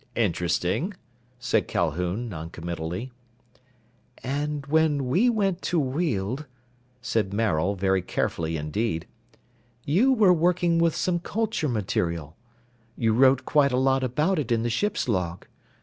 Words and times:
"Interesting," 0.15 0.95
said 1.37 1.67
Calhoun, 1.67 2.27
noncommittally. 2.27 3.11
"And 4.23 4.65
when 4.65 5.05
we 5.07 5.29
went 5.29 5.61
to 5.61 5.79
Weald," 5.79 6.47
said 7.03 7.35
Maril 7.35 7.75
very 7.75 8.01
carefully 8.01 8.57
indeed, 8.57 9.05
"you 9.85 10.11
were 10.11 10.33
working 10.33 10.79
with 10.79 10.95
some 10.95 11.19
culture 11.19 11.69
material. 11.69 12.35
You 12.97 13.13
wrote 13.13 13.45
quite 13.45 13.71
a 13.71 13.77
lot 13.77 14.03
about 14.03 14.39
it 14.39 14.51
in 14.51 14.63
the 14.63 14.71
ship's 14.71 15.07
log. 15.07 15.45